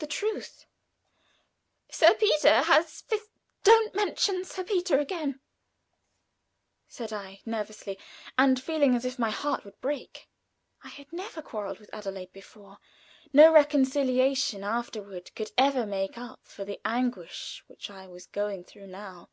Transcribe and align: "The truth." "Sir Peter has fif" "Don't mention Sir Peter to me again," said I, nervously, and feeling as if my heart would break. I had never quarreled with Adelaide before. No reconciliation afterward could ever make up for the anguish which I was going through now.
"The 0.00 0.06
truth." 0.06 0.66
"Sir 1.90 2.12
Peter 2.12 2.60
has 2.64 3.00
fif" 3.00 3.30
"Don't 3.64 3.94
mention 3.94 4.44
Sir 4.44 4.62
Peter 4.62 4.88
to 4.92 4.96
me 4.96 5.02
again," 5.04 5.40
said 6.86 7.14
I, 7.14 7.40
nervously, 7.46 7.98
and 8.36 8.62
feeling 8.62 8.94
as 8.94 9.06
if 9.06 9.18
my 9.18 9.30
heart 9.30 9.64
would 9.64 9.80
break. 9.80 10.28
I 10.84 10.88
had 10.88 11.10
never 11.14 11.40
quarreled 11.40 11.78
with 11.78 11.88
Adelaide 11.94 12.34
before. 12.34 12.78
No 13.32 13.50
reconciliation 13.50 14.62
afterward 14.64 15.34
could 15.34 15.50
ever 15.56 15.86
make 15.86 16.18
up 16.18 16.40
for 16.44 16.66
the 16.66 16.82
anguish 16.84 17.64
which 17.68 17.88
I 17.88 18.06
was 18.06 18.26
going 18.26 18.64
through 18.64 18.88
now. 18.88 19.30